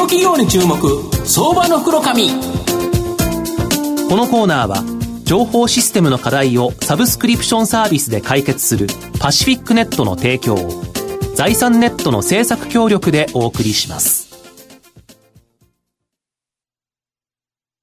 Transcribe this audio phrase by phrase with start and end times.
[0.00, 0.76] の企業に注目
[1.26, 2.00] 相場の袋
[4.08, 4.82] このコーナーは
[5.24, 8.86] 情報システムの課題をサブスクリプションサービスで解決する
[9.20, 10.82] パシフィックネットの提供を
[11.34, 14.29] 財産ネットの政策協力でお送りします。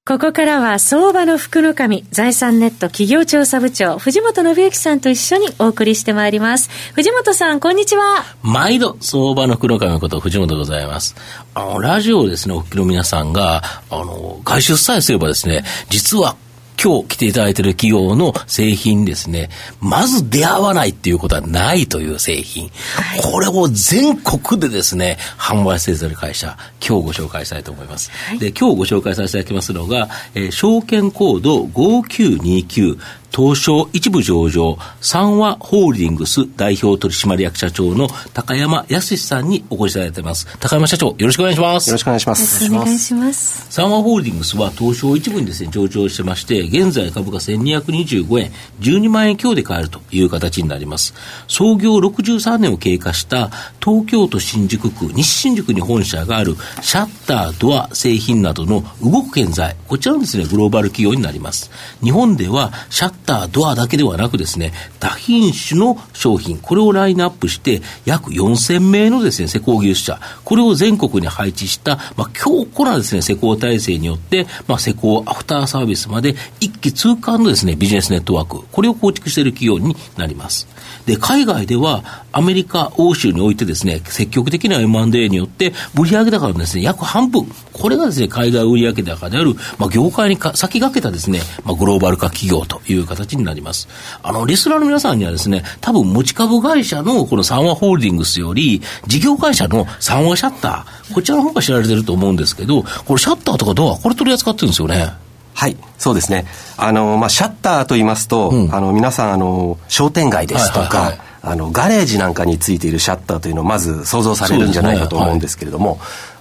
[0.08, 6.70] ここからは相場の福の神、財産ネット企業調査部長、藤本信之さんと一緒にお送りしてまいります。
[6.94, 8.24] 藤本さん、こんにちは。
[8.42, 11.14] 毎度、相場の福の神こと藤本でございます。
[11.52, 16.36] あの、ラジオですね、お聞きの皆さんが、あの、外出さえすればですね、実は
[16.82, 19.50] 今日来ていただいている企業の製品ですね、
[19.80, 22.68] まず出会わないっていうことはないという製品。
[22.68, 26.56] はい、これを全国でですね、販売せてる会社、
[26.86, 28.10] 今日ご紹介したいと思います。
[28.10, 32.98] はい、で、今日ご紹介させていただきますのが、えー、証券コード5929
[33.34, 40.46] 東証一部上場、三和ホールディングス代表取締役社長の高山康さんにお越しいただいています。
[40.58, 41.88] 高山社長、よろしくお願いします。
[41.88, 42.64] よろしくお願いします。
[42.64, 43.66] よろしくお願いします。
[43.70, 51.14] 三和ホールディングスは東証一部にですね、上場してまして、現在株価1225円、12万円強で買えるという形になります。
[51.46, 53.50] 創業63年を経過した
[53.82, 61.70] 東京都新宿区、西新宿に本社があるシャッター、ドア製品などの動く建材、こちらのですね、グローバル企業になります。
[62.02, 80.66] 日本ではシャッター、ドアだけではなくですね、多品種の商品、これをラインナップして、約4000名のですね、施工技術者、これを全国に配置した、まあ、強固なですね、施工体制によって、まあ、施工アフターサービスまで一気通貫のですね、ビジネスネットワーク、これを構築している企業になります。
[81.08, 93.88] で、海外では、アメリカ、欧州においてですね、積極的な M&A によって、売上高のですね、約半分、これがですね、海外売上高である、まあ、業界にか先駆けたですね、まあ、グローバル化企業という形になります。
[94.22, 105.27] あの、リスナーの皆さんにはですね、多分持ち株会社のこの三和ホールディングスより、事業会社の三和シャッター、こちらの方が知られてると思うんですけど、これシャッターとかドア、これ取り扱ってるんですよね。
[105.58, 106.46] はい、そうですね。
[106.76, 111.28] あの、まあ、シャッターと言いますと、うん、あの、皆さん、あの、商店街ですとか、はいはいはい。
[111.40, 116.00] あのガレージなんかについているシャッターというのをまず想像されるんじゃないかと思うんですけれども、ねはい、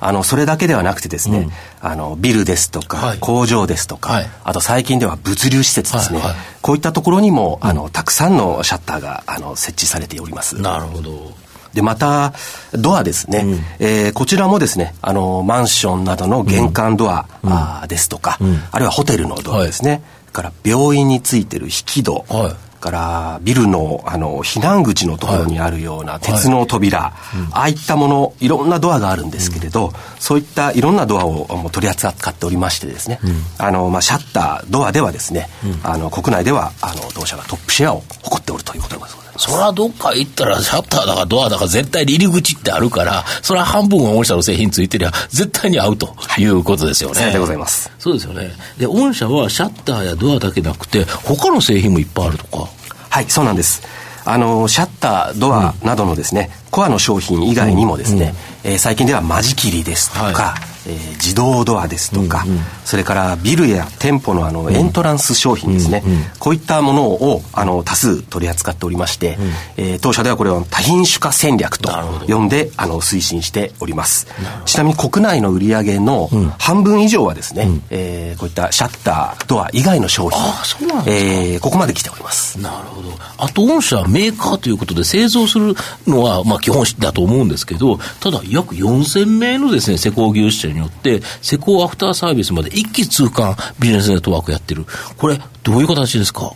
[0.10, 6.22] あのそれだけではなくてですね、うん、あのビルですとか、はい、工場ですとか、はい、あと最近では物流施設ですね、
[6.64, 10.60] こういったところにもあのたくさんのシャッターがあの設置されております。
[10.60, 11.47] なるほど
[11.78, 12.34] で、また、
[12.74, 13.44] ドアですね。
[13.46, 19.92] うん、えー、こちらもですね、あの、マンションなどの玄関ドア、うん、あですとか、うん、あるいはホテルのドアですね。
[19.92, 20.02] はい、
[20.34, 22.68] から病院についてる引き戸、はい。
[22.80, 39.27] からビルのあの避難口のところにあるような鉄の扉、はいはい、ああいったものいろんなドアがあるんですけれど、うん、そういったいろんなドアを取り扱っておりましてですね、うん、あのまあ、シャッタードアではですね、うん、あの国内ではあの同社がトップシェアを誇っておるということでございます。
[39.38, 47.22] そらどっか行ったらシャッターだかドアだか絶対に入り口ってあるから、それは半分は御社の製品ついてりゃ絶対に合うということですよね。
[47.22, 47.92] はい、でございます。
[48.00, 48.52] そうですよね。
[48.78, 52.68] で、御社はシャッターやドアだけなくて、他の製品もいっぱいあるとか？
[53.10, 53.82] はい、そうなんです。
[54.26, 58.34] あの、シャッター、ドアなどのですね、うん、コアの商品以外にもですね、
[58.66, 60.78] うん、えー、最近では間仕切りですとか、はい。
[60.88, 71.90] えー、自動ドアですとか、うんうん、それからビルや店舗のあのエントランス商品ですね、うんうん、こういったものをあの多数取り扱っておりまして、うん、えー、当社ではこれを多品種化戦略と
[72.28, 74.28] 呼んであの推進しております。
[74.66, 80.64] ちなみに国内の売上の半分以上はですね、うん、えー、こういったシャッタードア以外の商品あ
[81.06, 82.62] えー、ここまで来ております。
[82.62, 83.10] なるほど。
[83.38, 85.76] あと御社メーカーということで製造する
[86.08, 94.86] のはまあ基本だと思うんですけどただ約4000名のですね施工技術者によって、施工アフターサービスまで一気通貫ビジネスネットワークやってる。
[95.18, 96.54] これ、どういう形ですか？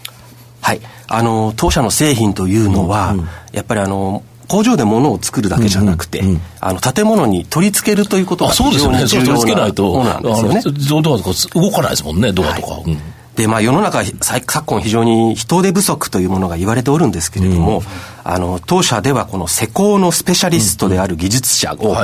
[0.62, 0.81] はい。
[1.07, 10.62] あの、当社の製品というのは、うんうん、やっぱりあの、工場で物を作るだけじゃなくて、うんうんうん、あの建物に取り付けるということが非常に重要なものなんですよね。
[10.66, 11.31] 自動ドアとか？
[11.59, 12.73] 動かないですもんね、ドアとか。
[12.73, 13.01] はいうん
[13.36, 17.84] で、まあ世の中、昨今非常に人手不足というものが言われておるんですけれども、うん、
[18.24, 21.95] あの、当社ではこの施工のスペシャリストである技術者を、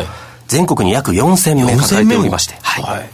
[0.48, 3.10] 全国に約4000名抱えておりまして、はい、はい、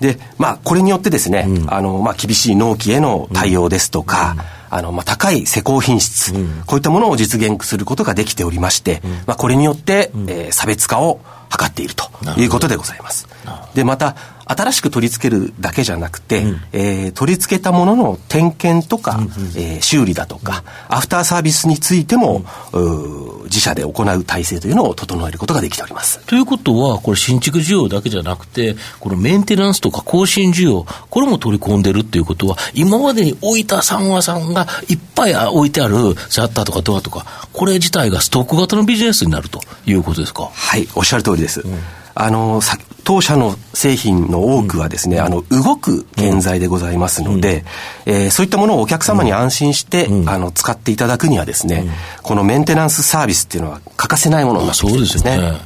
[0.00, 4.36] で、まあ、これによってですね、うん、あの、まあ、厳しい納期への対応ですとか、
[4.70, 11.20] うん、あの、まあ、高い施工品質、うん、こういったものを実現することができておりまして、まあ、これによって、えー、差別化を
[11.50, 12.04] 図っていると
[12.38, 13.28] いうことでございます。
[13.74, 14.16] で、また、
[14.48, 26.20] 新しく取り付けるだけじゃなくて、うん、えー、取り付けたものの点検とか、うんうん、えー、修理だとか、アフターサービスについても、うん、自社で行う体制というのを整えることができております。
[26.26, 35.94] ということは、これ新築需要だけじゃなくて、このメンテナンスとか更新需要、これも取り込んでるっていうことは、今までに置いた三和さんがいっぱい置いてある
[36.30, 40.50] シャッターとかドアとか、これ自体がストック型のビジネスになるということですか？
[40.52, 41.60] はい、おっしゃる通りです。
[41.60, 41.78] うん。
[42.14, 42.60] あの、
[43.04, 47.64] 当社の製品の多くはですね、うん、あの、動く建材でございますので、
[48.06, 51.88] うん、えー、そういったものをお客様に安心して、うん、あの、使っていただくにはですね、
[52.22, 55.60] このメンテナンスサービスっていうのは欠かせないものになってきてるんですね。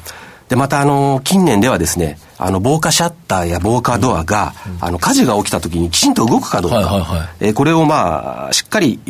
[0.48, 9.00] でまた、あの、近年ではですね、あの、防火シャッターや防火ドアが、あの、火事が起きた時にきちんと動くかどうか、はいはいはい、えー、これをまあ、しっかり、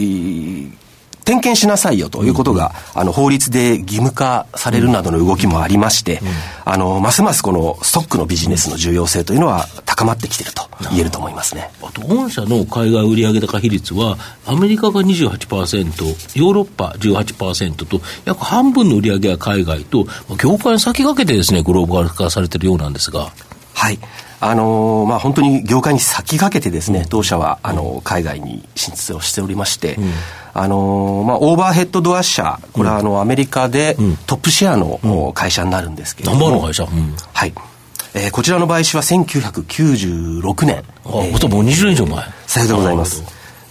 [1.25, 11.71] 点検しなさいよということが、うん、あの法律で義務化されるなどの動きもありまして、うん、あのますますこのストックのビジネスの重要性というのは高まってきていると言えると思いますね。
[11.83, 14.17] あと御社の海外売上高比率は
[14.47, 23.33] アメリカが28%ヨーロッパ18%と約半分の売上は海外と業界に先駆けてですねグローバル化されているようなんですが。
[23.75, 23.99] はい。
[24.45, 30.11] あのー、まあ、本当に業界に先駆けてですね、当社は、あのー、海外に進出をしておりまして、うん、
[30.55, 33.97] あのー、まあ、オーバーヘッドドア社、これはあの、アメリカで
[34.27, 36.41] トップシェアの会社になるんですけれども。
[36.41, 37.55] ナンバーの会社、うん、はい。
[38.15, 40.77] えー、こちらの買収は1996年。
[40.77, 40.83] あ、
[41.25, 42.25] えー、もう20年以上前。
[42.47, 43.23] さようでございます。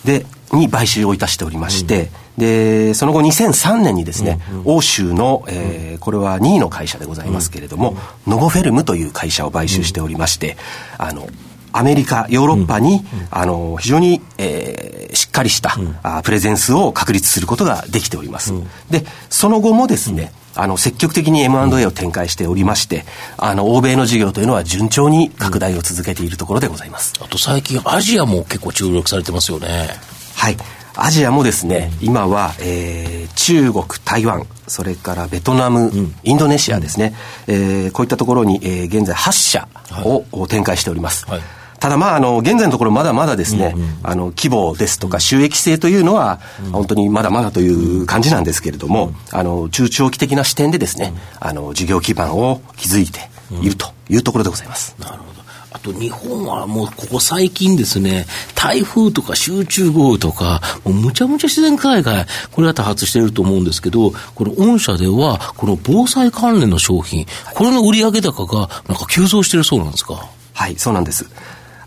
[0.04, 7.96] で、に買収をいたしておりまして、うん、で、その後2003年にですね、うんうん、欧州の、えー、これは2位の会社でございますけれども、
[8.28, 10.58] うん、ノボフェルムという会社を買収しておりまして、
[10.98, 11.28] あの、
[11.74, 18.54] アメリカ、ヨーロッパに、あの、非常に、えー、しっかりした、あプレゼンスを確立することができております。
[18.90, 23.06] で、その後もですね、あの、積極的に M&A を展開しておりまして、
[23.38, 27.14] あの、欧米の事業というのは順調に拡大を続けているところでございます。
[27.22, 29.90] あと最近アジアも結構注力されてますよね。
[30.36, 30.58] はい。
[30.96, 37.16] アジアもですね、今は、えー、中国、台湾、それからベトナム、うん、インドネシアですね、
[37.48, 39.68] うん、えー、こういったところに、えー、現在8社
[40.04, 41.26] を、はい、展開しております。
[41.30, 41.42] はい
[41.82, 46.40] ただまあ、あの、現在のところまだまだですね、うんうん、あの、規模ですとか収益性というのは、
[46.72, 51.12] 本当にまだまだという感じなんですけれども、うん、あの、中長期的な視点でですね、
[51.42, 53.30] うん、あの、事業基盤を築いて
[53.62, 54.96] いるというところでございます。
[55.00, 55.42] なるほど。
[55.74, 67.26] あと日本はもうここ最近ですね、台風とか集中豪雨とか、もうむちゃむちゃ自然災害、これが多発していると思うんですけど、この御社では、この防災関連の商品、
[67.56, 70.28] これの売上高がなんか急増しているそうなんですか？
[70.54, 71.26] はい、そうなんです。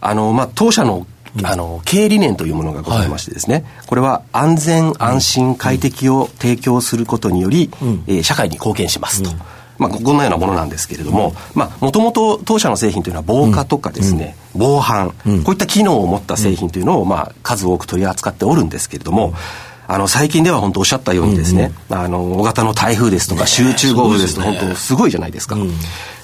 [0.05, 1.07] あの、まあ、当社の
[1.43, 9.31] あの、経営理念というものがございましてですね、はい、これは安全、安心、快適を提供することにより、うん、えー、社会に貢献しますと。
[9.31, 9.37] うん。
[9.77, 11.35] まあ、こんなようなものなんですけれども、
[11.81, 19.35] もともと当社の製品というのは防火とかですね、うん、防犯、うん、こういった機能を持った製品というのを、まあ、数多く取り扱っておるんですけれども、
[19.87, 25.57] あの、最近では本当おっしゃったようにですね、うんうん、あの、大型の台風ですとか、集中豪雨ですと、本当すごいじゃないですか。
[25.57, 25.73] うん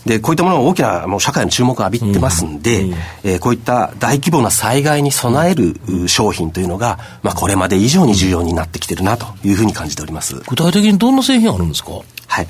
[0.07, 5.79] で、こういったものは大きなもう社会の注目を浴びてますんで、うん、えー、こういった大規模な災害に備える
[6.09, 10.37] 商品というのが、まあ、これまで以上に重要になってきてるなというふうに感じております。
[10.49, 11.91] 具体的にどんな製品あるんですか？
[12.29, 12.49] はい。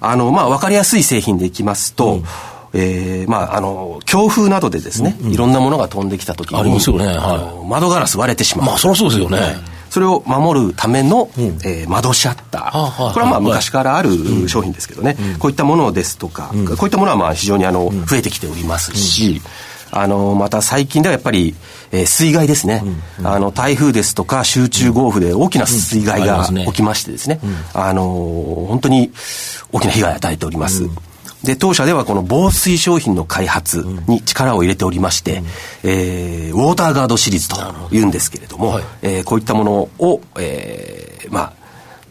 [0.00, 2.24] あの、まあ、わかりやすい製品でいきますと、うん
[2.74, 8.66] えー、まあ、あの、強風などでですね、うんうん、いろんなものが飛んできたときに、ありますよね、はい、窓ガラス割れてしまう。
[8.66, 9.38] まあ、そりゃそうですよね。
[9.90, 13.12] それを守るための、うん、えー、窓シャッター。
[13.12, 19.40] これはまあ昔からある商品ですけどね、うん、こういったものですとか、うん、こういったものはまあ非常にあの、増えてきておりますし、
[19.90, 21.54] あの、また最近ではやっぱり、
[21.92, 23.02] えー、水害ですね、うん。
[23.20, 27.40] うん、あの、台風ですとか集中豪雨で大きな水害が起きましてですね、
[27.72, 29.12] あの、本当に
[29.72, 30.88] 大きな被害を与えております。
[31.42, 35.46] で、当社ではこの防水商品の開発に力を入れておりまして、うん、
[35.84, 41.52] えー、ウォーターガードシリーズというんですけれども、はい、えー、こういったものを、えー、まあ、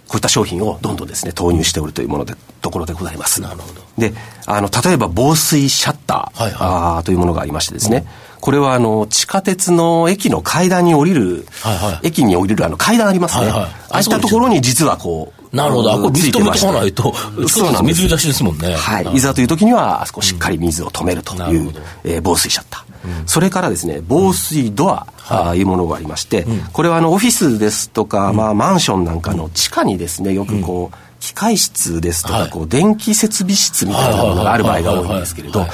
[0.08, 3.42] こういった商品をどんどんですね、投入しておるというもので、ところでございます。
[3.42, 3.82] なるほど。
[3.98, 4.14] で、
[4.46, 13.48] あの、例えば防水シャッター、はいはい、あというものがありましてですね、うん、これはあの、地下鉄の駅の階段に降りる、はいはい、駅に降りるあの階段ありますね。
[13.48, 15.94] はいはい、ああいったところに実はこう、なるほど。
[15.94, 17.14] あ、これ水止めとかないと、
[17.48, 18.74] そうなん水出しですもんね。
[18.76, 19.14] はい。
[19.14, 23.22] いざという時には、あそこしっかり水を止めるという、うん、えー、防水シャッター。
[23.22, 35.66] うん、それからですね、防水ドア、あいうものがありまして、うん、これはあの、オフィスですとか、まあ、マンションなんかの地下にですね、よくこう、機械室ですとか、こう、電気設備室みたいなものがある場合が多いんですけれど、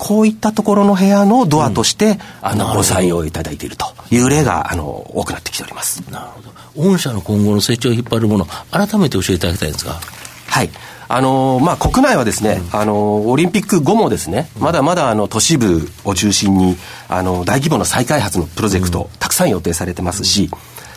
[0.00, 6.02] こういったところの部屋のドアとして、あの、ご採用いただいているという例が、あの、多くなってきております。
[6.10, 6.90] なるほど。
[6.90, 10.00] 御社の今後の成長を引っ張るもの、改めて教えていただきたいんですが。
[10.46, 10.70] はい。
[11.12, 16.76] あのまあ、国内はですね、うん、あのオリンピック後もですね、まだまだあの都市部を中心に
[17.08, 20.48] あの大規模な再開発のプロジェクト、うん、たくさん予定されてますし、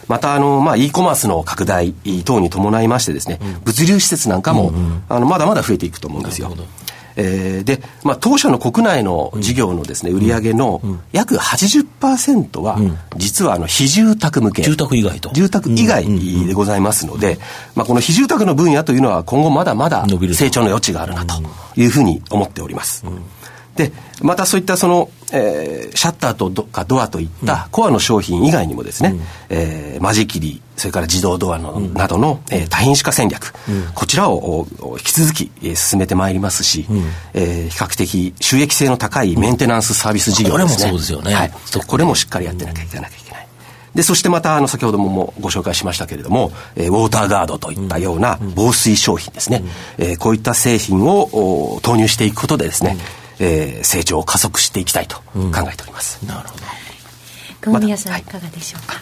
[0.08, 1.94] またあの、まあ、e コマースの拡大
[2.26, 4.72] 等に伴いましてですね、うん、物流施設なんかも、
[5.10, 6.56] あのまだまだ増えていくと思うんですよ。
[7.16, 12.78] えー、で、まあ、当社の国内の事業のですね、売上の約80% 80%は、
[13.18, 14.64] 実はあの非住宅向け。
[14.64, 15.32] 住宅以外と。
[15.34, 16.06] 住宅以外
[16.48, 17.38] でございますので、
[17.76, 21.42] まあ、この非住宅の分野というのは今後まだまだ成長の余地があるなと
[21.76, 23.06] いうふうに思っております。
[23.76, 37.04] で、またそういったその、えー、シャッターとドかドアといったコアの商品以外にもですね、うん、えー、間仕切り、それから自動ドアの、うん、などの、えー、多品種化戦略、うん、こちらを引き続き、えー、進めてまいりますし、うん、
[37.34, 40.76] えー、比較的収益性の高いメンテナンスサービス事業ですね。
[40.76, 41.34] これもそうですよね。
[41.34, 41.52] はい。
[41.88, 43.12] これもしっかりやってなきゃいけない。
[43.96, 49.64] で、そしてまた、あの、先ほどももご紹介しましたけれども、えー、ウォーターガードといったような防水商品ですね。
[50.00, 52.98] うん、えー、こういった製品を投入していくことでですね、
[53.44, 55.24] えー、成長を加速していきたいと考
[55.72, 56.26] えております。
[56.26, 56.64] なるほど。
[57.62, 59.02] 久保宮さん、いかがでしょうか？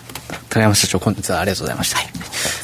[0.49, 1.97] 高山社長、本日はありがとうございました。
[1.97, 2.07] はい、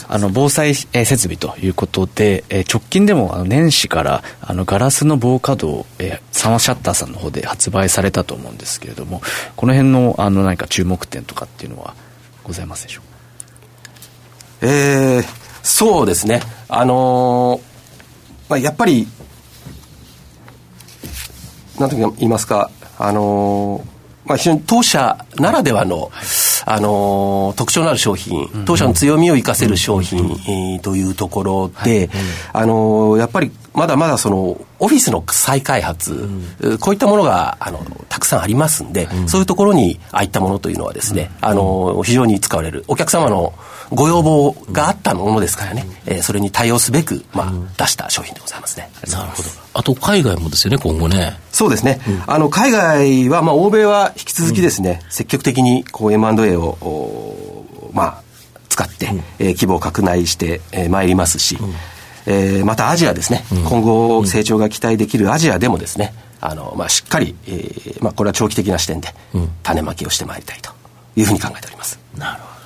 [0.10, 9.22] あの防災、えー、設備ということで、えー、直近でもあの年始からあのガラスの防火戸を、えー、サマーシャッターさんの方で発売されたと思うんですけれども、
[9.56, 11.96] この辺のあの何か注目点とかっていうのは
[12.44, 14.68] ございますでしょうか？
[14.68, 15.24] えー、
[15.64, 16.42] そうですね。
[16.70, 19.08] あのー、まあ、やっぱり
[21.80, 26.12] なんと言いますか、あのーまあ、非常に当社ならではの、
[26.66, 32.10] あのー、特徴のある商品、当社の強みを生かせる商品、えー、というところで、
[32.52, 36.12] あのー、やっぱりまだまだそのオフィスの再開発、
[36.60, 37.80] うん、こういったものがあの
[38.10, 42.84] たくさんありますんで、うん、そういうところにああいったものというのはですね、うん、あの非常に使われる。
[42.88, 43.54] お客様の
[43.92, 48.90] ご要望があったものですからね、うん、えー、それに対応すべく、まあ出した商品でございますね。
[49.12, 49.50] なるほど。
[49.76, 51.38] あと海外もですよね、今後ね。
[51.52, 52.02] そうですね。
[52.26, 58.24] あの海外は、まあ欧米は引き続きですね、積極的にこう M&A を、まあ、
[58.70, 61.60] 使って、うん、えー、規模を拡大してまい、えー、りますし、
[62.30, 69.16] えー、またアジアですね、うん、今後成長が期待できるアジアでもですね、あの、まあ、しっかり、えー、まあ、これは長期的な視点で、
[69.64, 70.72] 種まきをしてまいりたいと
[71.16, 72.00] いうふうに考えております。
[72.18, 72.57] なるほど。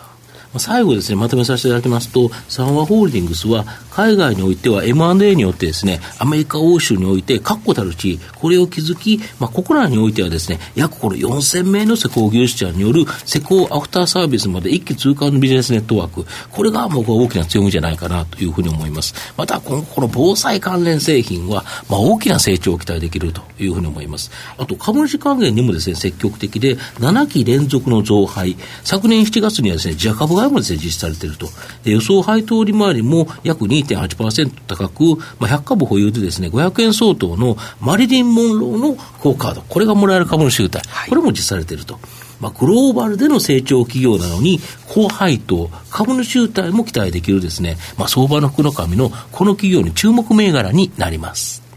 [0.58, 19.14] 最後ですね、まとめさせていただきますと、サンワホールディングスは、海外においては M&A によってですね、アメリカ欧州において確固たる地位、これを築き、まあ、国内においてはですね、約この4000名の施工技術者による施工アフターサービスまで一気通貫のビジネスネットワーク、これが僕は大きな強みじゃないかなというふうに思います。
[19.38, 24.32] また、今後この防災関連製品は、まあ、大きな成長を期待できるというふうに思います。
[24.58, 31.48] あと、株主還元にもですね、積極的で、7期連続の増配、昨年7月にはですね、自社株買いもで実施されていると。
[31.84, 35.04] 予想配当利回りも約2.8%高く、
[35.40, 42.00] まあ、100株保有でですね、500円相当のマリリン・モンローのクオカード、これがもらえる株主優待、これも実施されていると。
[42.40, 51.71] まあ、グローバルでの成長企業なのに、高配当、株主優待も期待できるですね、まあ、相場の福の神のこの企業に注目銘柄になります。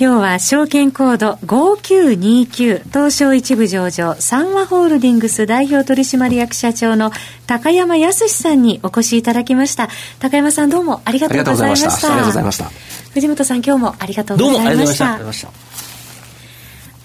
[0.00, 7.10] 今日は証券コード5929東証一部上場三和ホールディングス代表取締役社長の
[7.46, 9.90] 高山康さんにお越しいただきました。
[10.18, 11.88] 高山さんどうもありがとうございました。
[11.90, 12.70] ありがとうございました。
[13.12, 15.04] 藤本さん今日もありがとうございました。
[15.04, 15.69] どうもありがとうございました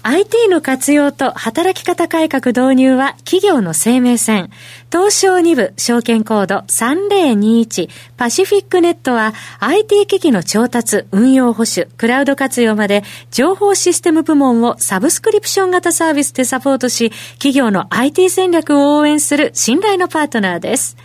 [0.08, 4.50] IT の活用と働き方改革導入は企業の生命線。
[4.92, 17.10] 東証2部証券コード3021パシフィックネットは IT 機器の調達、運用保守、クラウド活用まで情報システム部門をサブスクリプション型サービスでサポートし、
[17.40, 20.96] 企業の IT 戦略を応援する信頼のパートナーです。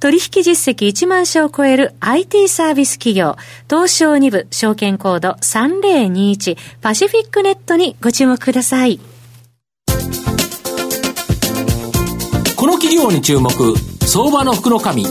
[0.00, 3.36] 取引実績1万社を超える IT サービス企業、
[3.68, 8.98] 東証2部証券コード3021パシフィックネットにご注目ください。
[12.56, 13.50] この企業に注目、
[14.06, 15.04] 相場の福の神。
[15.04, 15.10] こ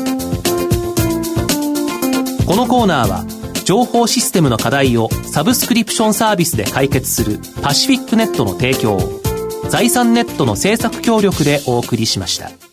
[2.55, 3.25] のコーナーは、
[3.65, 9.21] 情報システムの課題をサブスクリプションサービスで解決するパシフィックネットの提供を
[9.69, 12.68] 財産ネットの政策協力でお送りしました。